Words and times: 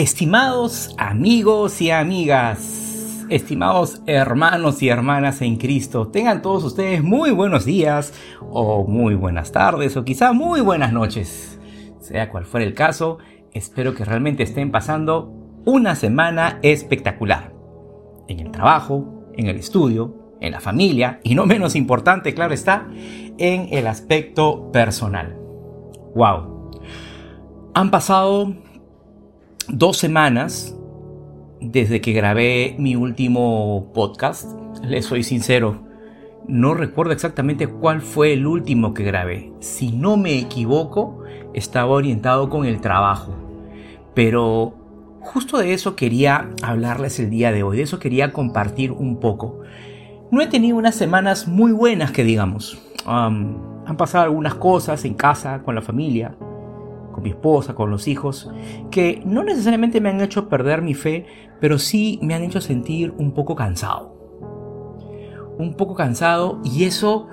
Estimados 0.00 0.94
amigos 0.96 1.82
y 1.82 1.90
amigas, 1.90 3.26
estimados 3.28 4.00
hermanos 4.06 4.82
y 4.82 4.88
hermanas 4.88 5.42
en 5.42 5.56
Cristo, 5.56 6.08
tengan 6.08 6.40
todos 6.40 6.64
ustedes 6.64 7.04
muy 7.04 7.32
buenos 7.32 7.66
días 7.66 8.14
o 8.40 8.86
muy 8.86 9.14
buenas 9.14 9.52
tardes 9.52 9.98
o 9.98 10.04
quizá 10.06 10.32
muy 10.32 10.62
buenas 10.62 10.94
noches. 10.94 11.60
Sea 12.00 12.30
cual 12.30 12.46
fuera 12.46 12.64
el 12.64 12.72
caso, 12.72 13.18
espero 13.52 13.94
que 13.94 14.06
realmente 14.06 14.42
estén 14.42 14.70
pasando 14.70 15.34
una 15.66 15.94
semana 15.94 16.60
espectacular. 16.62 17.52
En 18.26 18.40
el 18.40 18.50
trabajo, 18.52 19.26
en 19.36 19.48
el 19.48 19.56
estudio, 19.56 20.16
en 20.40 20.52
la 20.52 20.60
familia 20.60 21.20
y 21.22 21.34
no 21.34 21.44
menos 21.44 21.76
importante, 21.76 22.32
claro 22.32 22.54
está, 22.54 22.88
en 23.36 23.68
el 23.70 23.86
aspecto 23.86 24.72
personal. 24.72 25.36
¡Wow! 26.14 26.70
Han 27.74 27.90
pasado 27.90 28.54
dos 29.72 29.98
semanas 29.98 30.76
desde 31.60 32.00
que 32.00 32.12
grabé 32.12 32.74
mi 32.78 32.96
último 32.96 33.90
podcast. 33.94 34.48
Les 34.82 35.04
soy 35.04 35.22
sincero, 35.22 35.86
no 36.46 36.74
recuerdo 36.74 37.12
exactamente 37.12 37.68
cuál 37.68 38.00
fue 38.00 38.32
el 38.32 38.46
último 38.46 38.94
que 38.94 39.04
grabé. 39.04 39.52
Si 39.60 39.92
no 39.92 40.16
me 40.16 40.38
equivoco, 40.38 41.22
estaba 41.54 41.90
orientado 41.90 42.48
con 42.48 42.64
el 42.64 42.80
trabajo. 42.80 43.34
Pero 44.14 44.74
justo 45.20 45.58
de 45.58 45.72
eso 45.72 45.96
quería 45.96 46.50
hablarles 46.62 47.20
el 47.20 47.30
día 47.30 47.52
de 47.52 47.62
hoy, 47.62 47.76
de 47.76 47.82
eso 47.84 47.98
quería 47.98 48.32
compartir 48.32 48.92
un 48.92 49.20
poco. 49.20 49.60
No 50.30 50.40
he 50.40 50.46
tenido 50.46 50.76
unas 50.76 50.94
semanas 50.94 51.46
muy 51.46 51.72
buenas 51.72 52.10
que 52.10 52.24
digamos. 52.24 52.80
han 53.06 53.96
pasado 53.96 54.24
algunas 54.24 54.54
cosas 54.54 55.04
en 55.04 55.14
casa, 55.14 55.62
con 55.62 55.74
la 55.74 55.82
familia, 55.82 56.36
mi 57.20 57.30
esposa, 57.30 57.74
con 57.74 57.90
los 57.90 58.08
hijos, 58.08 58.50
que 58.90 59.22
no 59.24 59.42
necesariamente 59.44 60.00
me 60.00 60.08
han 60.08 60.20
hecho 60.20 60.48
perder 60.48 60.82
mi 60.82 60.94
fe, 60.94 61.26
pero 61.60 61.78
sí 61.78 62.18
me 62.22 62.34
han 62.34 62.42
hecho 62.42 62.60
sentir 62.60 63.12
un 63.18 63.32
poco 63.32 63.54
cansado. 63.54 64.16
Un 65.58 65.74
poco 65.74 65.94
cansado 65.94 66.60
y 66.64 66.84
eso 66.84 67.28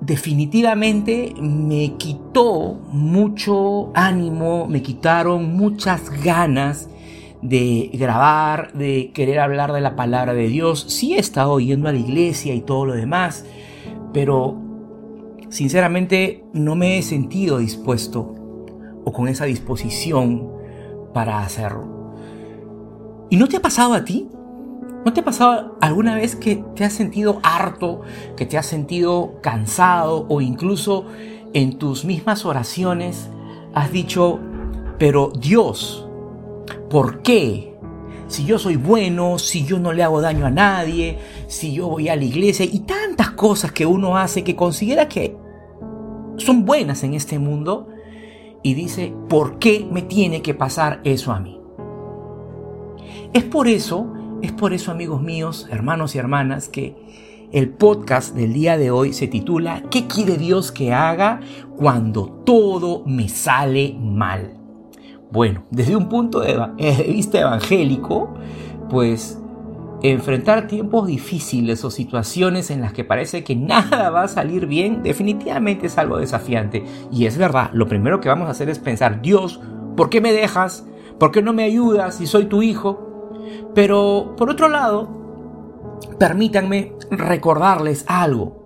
definitivamente 0.00 1.34
me 1.40 1.94
quitó 1.96 2.78
mucho 2.92 3.90
ánimo, 3.94 4.66
me 4.66 4.82
quitaron 4.82 5.56
muchas 5.56 6.10
ganas 6.22 6.88
de 7.42 7.90
grabar, 7.94 8.72
de 8.74 9.12
querer 9.14 9.40
hablar 9.40 9.72
de 9.72 9.80
la 9.80 9.96
palabra 9.96 10.34
de 10.34 10.48
Dios. 10.48 10.86
Sí 10.88 11.14
he 11.14 11.18
estado 11.18 11.58
yendo 11.60 11.88
a 11.88 11.92
la 11.92 11.98
iglesia 11.98 12.54
y 12.54 12.60
todo 12.60 12.86
lo 12.86 12.94
demás, 12.94 13.46
pero 14.12 14.56
sinceramente 15.48 16.44
no 16.52 16.76
me 16.76 16.98
he 16.98 17.02
sentido 17.02 17.58
dispuesto 17.58 18.39
o 19.04 19.12
con 19.12 19.28
esa 19.28 19.44
disposición 19.44 20.50
para 21.12 21.42
hacerlo. 21.42 22.00
¿Y 23.30 23.36
no 23.36 23.48
te 23.48 23.56
ha 23.56 23.62
pasado 23.62 23.94
a 23.94 24.04
ti? 24.04 24.28
¿No 25.04 25.12
te 25.12 25.20
ha 25.20 25.24
pasado 25.24 25.78
alguna 25.80 26.14
vez 26.14 26.36
que 26.36 26.62
te 26.74 26.84
has 26.84 26.92
sentido 26.92 27.40
harto, 27.42 28.02
que 28.36 28.44
te 28.44 28.58
has 28.58 28.66
sentido 28.66 29.40
cansado 29.40 30.26
o 30.28 30.40
incluso 30.40 31.06
en 31.54 31.78
tus 31.78 32.04
mismas 32.04 32.44
oraciones 32.44 33.30
has 33.72 33.92
dicho, 33.92 34.38
pero 34.98 35.32
Dios, 35.38 36.06
¿por 36.90 37.22
qué? 37.22 37.74
Si 38.26 38.44
yo 38.44 38.58
soy 38.58 38.76
bueno, 38.76 39.38
si 39.38 39.64
yo 39.64 39.78
no 39.78 39.92
le 39.92 40.02
hago 40.02 40.20
daño 40.20 40.46
a 40.46 40.50
nadie, 40.50 41.18
si 41.48 41.72
yo 41.72 41.88
voy 41.88 42.08
a 42.08 42.16
la 42.16 42.24
iglesia 42.24 42.64
y 42.64 42.80
tantas 42.80 43.30
cosas 43.30 43.72
que 43.72 43.86
uno 43.86 44.16
hace 44.16 44.44
que 44.44 44.54
considera 44.54 45.08
que 45.08 45.36
son 46.36 46.64
buenas 46.64 47.02
en 47.02 47.14
este 47.14 47.38
mundo, 47.38 47.88
y 48.62 48.74
dice, 48.74 49.12
¿por 49.28 49.58
qué 49.58 49.86
me 49.90 50.02
tiene 50.02 50.42
que 50.42 50.54
pasar 50.54 51.00
eso 51.04 51.32
a 51.32 51.40
mí? 51.40 51.58
Es 53.32 53.44
por 53.44 53.68
eso, 53.68 54.12
es 54.42 54.52
por 54.52 54.72
eso 54.72 54.90
amigos 54.90 55.22
míos, 55.22 55.68
hermanos 55.70 56.14
y 56.14 56.18
hermanas, 56.18 56.68
que 56.68 56.96
el 57.52 57.70
podcast 57.70 58.34
del 58.34 58.52
día 58.52 58.76
de 58.76 58.90
hoy 58.90 59.12
se 59.12 59.26
titula 59.26 59.82
¿Qué 59.90 60.06
quiere 60.06 60.36
Dios 60.36 60.70
que 60.72 60.92
haga 60.92 61.40
cuando 61.76 62.26
todo 62.44 63.02
me 63.06 63.28
sale 63.28 63.96
mal? 63.98 64.56
Bueno, 65.32 65.64
desde 65.70 65.96
un 65.96 66.08
punto 66.08 66.40
de, 66.40 66.54
de 66.76 67.02
vista 67.04 67.40
evangélico, 67.40 68.34
pues 68.88 69.39
enfrentar 70.02 70.66
tiempos 70.66 71.06
difíciles 71.06 71.84
o 71.84 71.90
situaciones 71.90 72.70
en 72.70 72.80
las 72.80 72.92
que 72.92 73.04
parece 73.04 73.44
que 73.44 73.56
nada 73.56 74.10
va 74.10 74.22
a 74.22 74.28
salir 74.28 74.66
bien, 74.66 75.02
definitivamente 75.02 75.86
es 75.86 75.98
algo 75.98 76.18
desafiante. 76.18 76.84
Y 77.12 77.26
es 77.26 77.36
verdad, 77.36 77.70
lo 77.72 77.86
primero 77.86 78.20
que 78.20 78.28
vamos 78.28 78.48
a 78.48 78.52
hacer 78.52 78.70
es 78.70 78.78
pensar, 78.78 79.20
Dios, 79.20 79.60
¿por 79.96 80.10
qué 80.10 80.20
me 80.20 80.32
dejas? 80.32 80.86
¿Por 81.18 81.32
qué 81.32 81.42
no 81.42 81.52
me 81.52 81.64
ayudas 81.64 82.16
si 82.16 82.26
soy 82.26 82.46
tu 82.46 82.62
hijo? 82.62 83.34
Pero, 83.74 84.34
por 84.36 84.50
otro 84.50 84.68
lado, 84.68 85.08
permítanme 86.18 86.94
recordarles 87.10 88.04
algo. 88.08 88.58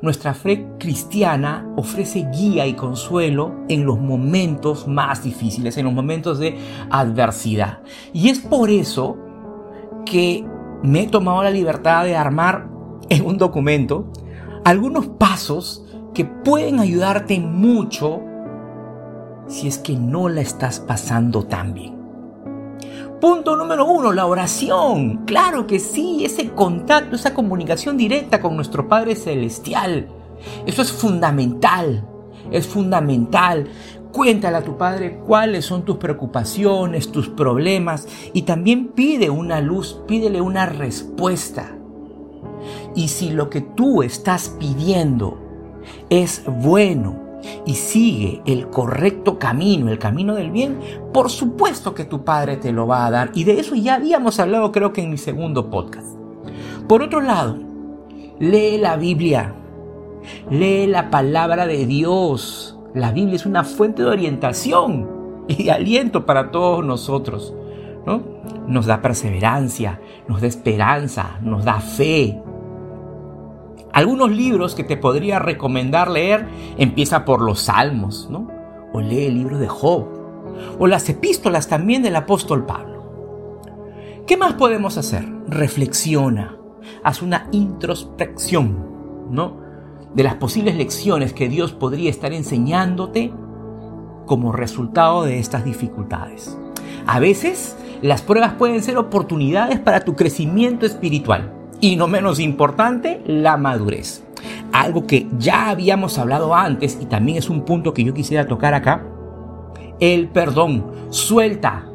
Nuestra 0.00 0.34
fe 0.34 0.66
cristiana 0.78 1.68
ofrece 1.76 2.28
guía 2.32 2.66
y 2.66 2.74
consuelo 2.74 3.64
en 3.68 3.84
los 3.84 3.98
momentos 3.98 4.86
más 4.86 5.24
difíciles, 5.24 5.76
en 5.76 5.86
los 5.86 5.94
momentos 5.94 6.38
de 6.38 6.56
adversidad. 6.90 7.80
Y 8.12 8.28
es 8.28 8.40
por 8.40 8.70
eso 8.70 9.16
que 10.04 10.44
me 10.82 11.02
he 11.02 11.06
tomado 11.08 11.42
la 11.42 11.50
libertad 11.50 12.04
de 12.04 12.16
armar 12.16 12.68
en 13.08 13.24
un 13.24 13.38
documento 13.38 14.10
algunos 14.64 15.06
pasos 15.06 15.84
que 16.14 16.24
pueden 16.24 16.78
ayudarte 16.78 17.38
mucho 17.40 18.20
si 19.48 19.68
es 19.68 19.78
que 19.78 19.96
no 19.96 20.28
la 20.28 20.40
estás 20.40 20.80
pasando 20.80 21.44
tan 21.44 21.74
bien. 21.74 22.02
Punto 23.20 23.56
número 23.56 23.86
uno, 23.86 24.12
la 24.12 24.26
oración. 24.26 25.24
Claro 25.26 25.66
que 25.66 25.78
sí, 25.78 26.24
ese 26.24 26.50
contacto, 26.50 27.14
esa 27.16 27.34
comunicación 27.34 27.96
directa 27.96 28.40
con 28.40 28.56
nuestro 28.56 28.88
Padre 28.88 29.14
Celestial. 29.14 30.08
Eso 30.66 30.82
es 30.82 30.90
fundamental, 30.90 32.04
es 32.50 32.66
fundamental. 32.66 33.68
Cuéntale 34.12 34.58
a 34.58 34.62
tu 34.62 34.76
padre 34.76 35.20
cuáles 35.26 35.64
son 35.64 35.84
tus 35.84 35.96
preocupaciones, 35.96 37.10
tus 37.10 37.30
problemas 37.30 38.06
y 38.34 38.42
también 38.42 38.88
pide 38.88 39.30
una 39.30 39.60
luz, 39.62 40.02
pídele 40.06 40.42
una 40.42 40.66
respuesta. 40.66 41.74
Y 42.94 43.08
si 43.08 43.30
lo 43.30 43.48
que 43.48 43.62
tú 43.62 44.02
estás 44.02 44.50
pidiendo 44.60 45.38
es 46.10 46.44
bueno 46.46 47.20
y 47.64 47.74
sigue 47.74 48.42
el 48.44 48.68
correcto 48.68 49.38
camino, 49.38 49.88
el 49.88 49.98
camino 49.98 50.34
del 50.34 50.50
bien, 50.50 50.78
por 51.12 51.30
supuesto 51.30 51.94
que 51.94 52.04
tu 52.04 52.22
padre 52.22 52.58
te 52.58 52.70
lo 52.70 52.86
va 52.86 53.06
a 53.06 53.10
dar. 53.10 53.30
Y 53.34 53.44
de 53.44 53.60
eso 53.60 53.74
ya 53.74 53.94
habíamos 53.94 54.38
hablado 54.38 54.72
creo 54.72 54.92
que 54.92 55.02
en 55.02 55.10
mi 55.10 55.18
segundo 55.18 55.70
podcast. 55.70 56.18
Por 56.86 57.02
otro 57.02 57.22
lado, 57.22 57.58
lee 58.38 58.76
la 58.76 58.96
Biblia, 58.96 59.54
lee 60.50 60.86
la 60.86 61.10
palabra 61.10 61.66
de 61.66 61.86
Dios 61.86 62.71
la 62.94 63.12
Biblia 63.12 63.36
es 63.36 63.46
una 63.46 63.64
fuente 63.64 64.02
de 64.02 64.08
orientación 64.08 65.08
y 65.48 65.68
aliento 65.68 66.26
para 66.26 66.50
todos 66.50 66.84
nosotros. 66.84 67.54
¿no? 68.06 68.22
Nos 68.66 68.86
da 68.86 69.00
perseverancia, 69.00 70.00
nos 70.28 70.40
da 70.40 70.46
esperanza, 70.46 71.38
nos 71.42 71.64
da 71.64 71.80
fe. 71.80 72.40
Algunos 73.92 74.30
libros 74.30 74.74
que 74.74 74.84
te 74.84 74.96
podría 74.96 75.38
recomendar 75.38 76.10
leer 76.10 76.46
empieza 76.78 77.24
por 77.24 77.42
los 77.42 77.60
Salmos, 77.60 78.28
¿no? 78.30 78.48
O 78.92 79.00
lee 79.00 79.26
el 79.26 79.34
libro 79.34 79.58
de 79.58 79.68
Job, 79.68 80.06
o 80.78 80.86
las 80.86 81.08
epístolas 81.08 81.68
también 81.68 82.02
del 82.02 82.16
apóstol 82.16 82.64
Pablo. 82.64 82.92
¿Qué 84.26 84.36
más 84.36 84.54
podemos 84.54 84.96
hacer? 84.96 85.26
Reflexiona, 85.46 86.56
haz 87.04 87.20
una 87.20 87.48
introspección, 87.52 89.28
¿no? 89.30 89.61
De 90.14 90.22
las 90.22 90.34
posibles 90.34 90.76
lecciones 90.76 91.32
que 91.32 91.48
Dios 91.48 91.72
podría 91.72 92.10
estar 92.10 92.32
enseñándote 92.32 93.32
como 94.26 94.52
resultado 94.52 95.24
de 95.24 95.38
estas 95.38 95.64
dificultades. 95.64 96.56
A 97.06 97.18
veces 97.18 97.76
las 98.02 98.22
pruebas 98.22 98.54
pueden 98.54 98.82
ser 98.82 98.96
oportunidades 98.96 99.78
para 99.80 100.00
tu 100.00 100.14
crecimiento 100.14 100.86
espiritual 100.86 101.52
y 101.80 101.96
no 101.96 102.06
menos 102.06 102.38
importante, 102.38 103.22
la 103.26 103.56
madurez. 103.56 104.24
Algo 104.72 105.06
que 105.06 105.28
ya 105.38 105.68
habíamos 105.70 106.18
hablado 106.18 106.54
antes 106.54 106.98
y 107.00 107.06
también 107.06 107.38
es 107.38 107.50
un 107.50 107.64
punto 107.64 107.92
que 107.92 108.04
yo 108.04 108.14
quisiera 108.14 108.46
tocar 108.46 108.72
acá. 108.74 109.04
El 109.98 110.28
perdón. 110.28 110.86
Suelta, 111.10 111.86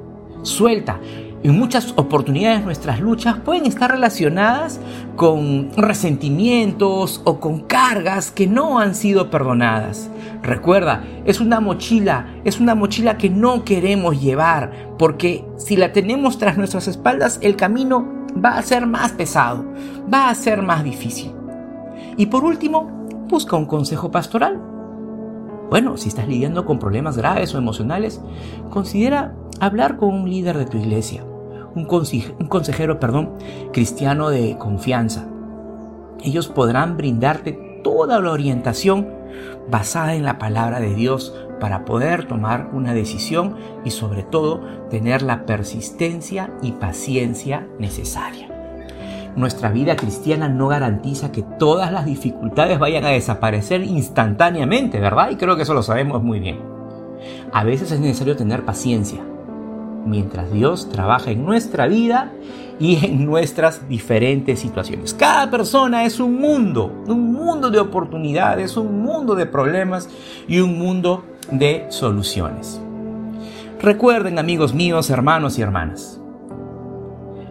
suelta. 0.44 1.00
En 1.44 1.58
muchas 1.58 1.94
oportunidades 1.98 2.66
nuestras 2.66 3.00
luchas 3.00 3.38
pueden 3.38 3.68
estar 3.68 3.92
relacionadas 3.92 4.80
con 5.16 5.72
resentimientos 5.78 7.22
o 7.26 7.40
con 7.40 7.62
cargas 7.62 8.32
que 8.32 8.48
no 8.48 8.80
han 8.80 8.96
sido 8.96 9.30
perdonadas. 9.30 10.10
Recuerda, 10.42 11.04
es 11.26 11.40
una 11.40 11.60
mochila, 11.60 12.26
es 12.44 12.60
una 12.60 12.74
mochila 12.74 13.18
que 13.18 13.30
no 13.30 13.64
queremos 13.64 14.20
llevar, 14.20 14.96
porque 14.98 15.46
si 15.58 15.76
la 15.76 15.94
tenemos 15.94 16.40
tras 16.40 16.58
nuestras 16.58 16.88
espaldas, 16.88 17.38
el 17.42 17.56
camino 17.56 18.26
va 18.44 18.58
a 18.58 18.64
ser 18.64 18.88
más 18.88 19.12
pesado, 19.12 19.64
va 20.12 20.30
a 20.30 20.36
ser 20.36 20.64
más 20.64 20.84
difícil. 20.84 21.32
Y 22.18 22.26
por 22.26 22.44
último, 22.46 23.08
busca 23.30 23.56
un 23.56 23.68
consejo 23.68 24.10
pastoral. 24.10 24.60
Bueno, 25.70 25.98
si 25.98 26.10
estás 26.10 26.28
lidiando 26.28 26.66
con 26.66 26.80
problemas 26.80 27.18
graves 27.18 27.54
o 27.54 27.58
emocionales, 27.58 28.22
considera 28.70 29.36
hablar 29.60 29.98
con 29.98 30.14
un 30.14 30.30
líder 30.30 30.58
de 30.58 30.66
tu 30.66 30.78
iglesia, 30.78 31.24
un, 31.76 31.86
consejero, 31.86 33.00
perdón, 33.00 33.34
cristiano 33.72 34.30
de 34.30 34.58
confianza. 34.58 35.28
Ellos 36.24 36.48
podrán 36.48 36.98
brindarte 36.98 37.82
toda 37.84 38.20
la 38.20 38.32
orientación 38.32 39.08
basada 39.70 40.16
en 40.16 40.24
la 40.24 40.40
palabra 40.40 40.80
de 40.80 40.96
Dios 40.96 41.36
para 41.60 41.86
poder 41.86 42.28
tomar 42.28 42.70
una 42.74 42.94
decisión 42.94 43.56
y 43.84 43.92
sobre 43.92 44.24
todo 44.24 44.62
tener 44.90 45.22
la 45.22 45.46
persistencia 45.46 46.52
y 46.62 46.74
paciencia 46.74 47.68
necesaria. 47.80 48.50
Nuestra 49.36 49.70
vida 49.70 49.96
cristiana 49.96 50.50
no 50.50 50.68
garantiza 50.68 51.32
que 51.32 51.44
todas 51.44 51.92
las 51.92 52.06
dificultades 52.06 52.80
vayan 52.80 53.06
a 53.06 53.10
desaparecer 53.10 53.84
instantáneamente, 53.84 55.00
¿verdad? 55.00 55.30
Y 55.30 55.36
creo 55.36 55.56
que 55.56 55.62
eso 55.62 55.76
lo 55.76 55.84
sabemos 55.84 56.24
muy 56.24 56.40
bien. 56.40 56.60
A 57.52 57.64
veces 57.64 57.92
es 57.92 58.00
necesario 58.00 58.36
tener 58.36 58.66
paciencia, 58.66 59.24
mientras 60.06 60.52
Dios 60.52 60.90
trabaja 60.90 61.32
en 61.32 61.46
nuestra 61.46 61.88
vida 61.88 62.32
y 62.80 63.04
en 63.06 63.26
nuestras 63.26 63.88
diferentes 63.90 64.60
situaciones. 64.60 65.14
Cada 65.14 65.50
persona 65.50 66.06
es 66.06 66.20
un 66.20 66.40
mundo, 66.40 67.04
un 67.08 67.34
mundo 67.34 67.70
de 67.70 67.80
oportunidades, 67.80 68.78
un 68.78 69.02
mundo 69.02 69.36
de 69.36 69.46
problemas 69.46 70.10
y 70.48 70.60
un 70.60 70.78
mundo 70.78 71.26
de 71.52 71.88
soluciones. 71.90 72.80
Recuerden 73.82 74.40
amigos 74.40 74.74
míos, 74.74 75.10
hermanos 75.10 75.58
y 75.58 75.62
hermanas, 75.62 76.20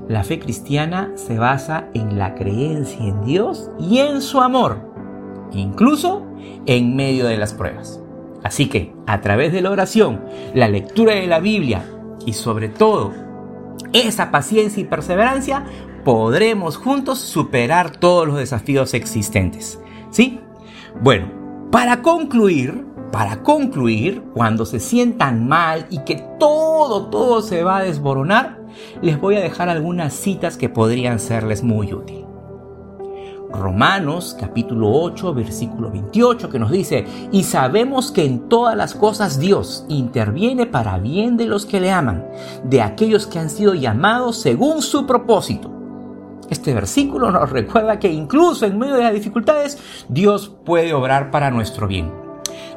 la 0.09 0.23
fe 0.23 0.39
cristiana 0.39 1.11
se 1.17 1.37
basa 1.37 1.89
en 1.93 2.17
la 2.17 2.37
creencia 2.37 3.05
en 3.05 3.25
Dios 3.25 3.71
y 3.81 3.99
en 3.99 4.23
su 4.23 4.41
amor, 4.41 4.79
incluso 5.53 6.25
en 6.67 6.95
medio 6.95 7.27
de 7.27 7.37
las 7.37 7.55
pruebas. 7.55 8.01
Así 8.45 8.69
que, 8.69 8.95
a 9.09 9.21
través 9.21 9.53
de 9.53 9.63
la 9.63 9.71
oración, 9.71 10.21
la 10.55 10.69
lectura 10.69 11.15
de 11.15 11.27
la 11.27 11.41
Biblia 11.41 11.85
y 12.27 12.35
sobre 12.35 12.69
todo 12.69 13.15
esa 13.95 14.31
paciencia 14.31 14.83
y 14.83 14.85
perseverancia, 14.85 15.65
podremos 16.05 16.77
juntos 16.77 17.19
superar 17.19 17.91
todos 17.93 18.27
los 18.27 18.37
desafíos 18.37 18.93
existentes. 18.93 19.81
¿Sí? 20.11 20.41
Bueno, 21.01 21.31
para 21.71 22.03
concluir, 22.03 22.85
para 23.11 23.43
concluir, 23.43 24.23
cuando 24.35 24.67
se 24.67 24.81
sientan 24.81 25.49
mal 25.49 25.87
y 25.91 26.01
que 26.01 26.23
todo, 26.39 27.07
todo 27.07 27.41
se 27.41 27.63
va 27.63 27.79
a 27.79 27.83
desboronar, 27.83 28.61
les 29.01 29.19
voy 29.19 29.37
a 29.37 29.41
dejar 29.41 29.69
algunas 29.69 30.13
citas 30.13 30.57
que 30.57 30.69
podrían 30.69 31.19
serles 31.19 31.63
muy 31.63 31.95
útiles. 31.95 32.26
Romanos 33.57 34.37
capítulo 34.39 34.91
8 34.91 35.35
versículo 35.35 35.91
28 35.91 36.49
que 36.49 36.59
nos 36.59 36.71
dice, 36.71 37.07
y 37.33 37.45
sabemos 37.45 38.13
que 38.13 38.25
en 38.25 38.49
todas 38.49 38.77
las 38.77 38.95
cosas 38.95 39.39
Dios 39.39 39.85
interviene 39.89 40.67
para 40.67 40.99
bien 40.99 41.37
de 41.37 41.47
los 41.47 41.67
que 41.67 41.81
le 41.81 41.91
aman, 41.91 42.27
de 42.65 42.83
aquellos 42.83 43.27
que 43.27 43.39
han 43.39 43.51
sido 43.51 43.75
llamados 43.75 44.37
según 44.39 44.83
su 44.83 45.07
propósito. 45.07 45.71
Este 46.51 46.75
versículo 46.75 47.31
nos 47.31 47.51
recuerda 47.51 47.99
que 47.99 48.13
incluso 48.13 48.67
en 48.67 48.79
medio 48.79 48.95
de 48.95 49.03
las 49.03 49.15
dificultades 49.15 49.79
Dios 50.09 50.55
puede 50.65 50.95
obrar 50.95 51.31
para 51.31 51.51
nuestro 51.51 51.89
bien. 51.89 52.13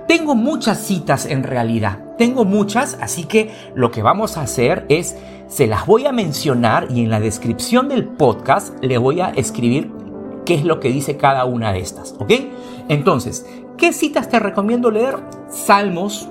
Tengo 0.07 0.33
muchas 0.33 0.79
citas 0.79 1.27
en 1.27 1.43
realidad, 1.43 1.99
tengo 2.17 2.43
muchas, 2.43 2.97
así 2.99 3.25
que 3.25 3.53
lo 3.75 3.91
que 3.91 4.01
vamos 4.01 4.37
a 4.37 4.41
hacer 4.41 4.87
es, 4.89 5.15
se 5.47 5.67
las 5.67 5.85
voy 5.85 6.07
a 6.07 6.11
mencionar 6.11 6.87
y 6.89 7.03
en 7.03 7.11
la 7.11 7.19
descripción 7.19 7.89
del 7.89 8.05
podcast 8.05 8.73
le 8.83 8.97
voy 8.97 9.21
a 9.21 9.29
escribir 9.29 9.91
qué 10.49 10.55
es 10.55 10.65
lo 10.65 10.79
que 10.79 10.89
dice 10.89 11.15
cada 11.15 11.45
una 11.45 11.71
de 11.71 11.77
estas, 11.77 12.15
¿ok? 12.17 12.31
Entonces, 12.87 13.45
¿qué 13.77 13.93
citas 13.93 14.29
te 14.29 14.39
recomiendo 14.39 14.89
leer? 14.89 15.15
Salmos, 15.47 16.27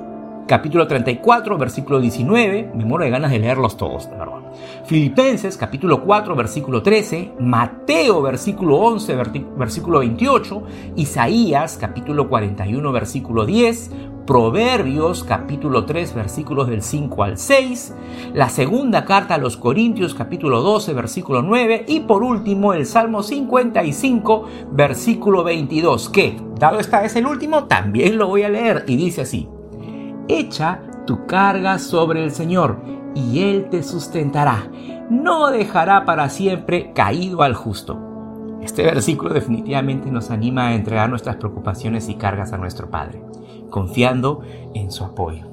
capítulo 0.48 0.88
34, 0.88 1.56
versículo 1.56 2.00
19, 2.00 2.72
me 2.74 2.84
muero 2.84 3.04
de 3.04 3.12
ganas 3.12 3.30
de 3.30 3.38
leerlos 3.38 3.76
todos, 3.76 4.10
de 4.10 4.16
verdad. 4.16 4.40
Filipenses, 4.86 5.56
capítulo 5.56 6.02
4, 6.02 6.34
versículo 6.34 6.82
13, 6.82 7.32
Mateo, 7.40 8.22
versículo 8.22 8.76
11, 8.76 9.16
versículo 9.56 9.98
28, 10.00 10.62
Isaías, 10.96 11.76
capítulo 11.78 12.28
41, 12.28 12.92
versículo 12.92 13.44
10, 13.44 13.90
Proverbios 14.28 15.24
capítulo 15.24 15.86
3 15.86 16.14
versículos 16.14 16.68
del 16.68 16.82
5 16.82 17.24
al 17.24 17.38
6, 17.38 17.94
la 18.34 18.50
segunda 18.50 19.06
carta 19.06 19.36
a 19.36 19.38
los 19.38 19.56
Corintios 19.56 20.12
capítulo 20.14 20.60
12 20.60 20.92
versículo 20.92 21.40
9 21.40 21.86
y 21.88 22.00
por 22.00 22.22
último 22.22 22.74
el 22.74 22.84
Salmo 22.84 23.22
55 23.22 24.46
versículo 24.70 25.44
22 25.44 26.10
que, 26.10 26.36
dado 26.58 26.78
esta 26.78 27.06
es 27.06 27.16
el 27.16 27.26
último, 27.26 27.64
también 27.64 28.18
lo 28.18 28.26
voy 28.26 28.42
a 28.42 28.50
leer 28.50 28.84
y 28.86 28.96
dice 28.96 29.22
así, 29.22 29.48
echa 30.28 30.82
tu 31.06 31.24
carga 31.24 31.78
sobre 31.78 32.22
el 32.22 32.30
Señor 32.30 32.97
y 33.18 33.42
Él 33.42 33.68
te 33.70 33.82
sustentará, 33.82 34.70
no 35.10 35.50
dejará 35.50 36.04
para 36.04 36.28
siempre 36.28 36.92
caído 36.94 37.42
al 37.42 37.54
justo. 37.54 37.98
Este 38.62 38.82
versículo 38.82 39.32
definitivamente 39.34 40.10
nos 40.10 40.30
anima 40.30 40.68
a 40.68 40.74
entregar 40.74 41.08
nuestras 41.08 41.36
preocupaciones 41.36 42.08
y 42.08 42.14
cargas 42.14 42.52
a 42.52 42.58
nuestro 42.58 42.90
Padre 42.90 43.22
confiando 43.70 44.42
en 44.74 44.90
su 44.90 45.04
apoyo. 45.04 45.46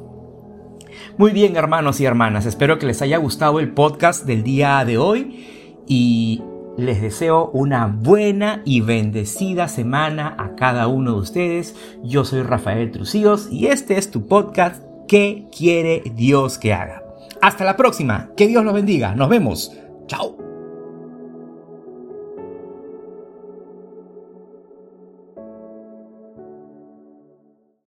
Muy 1.17 1.31
bien, 1.31 1.55
hermanos 1.55 1.99
y 1.99 2.05
hermanas, 2.05 2.45
espero 2.45 2.79
que 2.79 2.85
les 2.85 3.01
haya 3.01 3.17
gustado 3.17 3.59
el 3.59 3.73
podcast 3.73 4.25
del 4.25 4.43
día 4.43 4.83
de 4.85 4.97
hoy 4.97 5.83
y 5.87 6.41
les 6.77 7.01
deseo 7.01 7.49
una 7.53 7.87
buena 7.87 8.61
y 8.65 8.81
bendecida 8.81 9.67
semana 9.67 10.35
a 10.37 10.55
cada 10.55 10.87
uno 10.87 11.13
de 11.13 11.19
ustedes. 11.19 11.75
Yo 12.03 12.25
soy 12.25 12.41
Rafael 12.41 12.91
Trucíos 12.91 13.49
y 13.51 13.67
este 13.67 13.97
es 13.97 14.11
tu 14.11 14.27
podcast 14.27 14.83
¿Qué 15.07 15.47
quiere 15.55 16.01
Dios 16.15 16.57
que 16.57 16.73
haga? 16.73 17.04
Hasta 17.45 17.63
la 17.63 17.77
próxima, 17.77 18.31
que 18.35 18.47
Dios 18.47 18.65
los 18.65 18.73
bendiga, 18.73 19.13
nos 19.13 19.29
vemos, 19.29 19.71
chao. 20.07 20.44